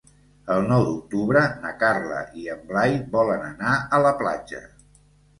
[0.53, 4.63] El nou d'octubre na Carla i en Blai volen anar a la platja.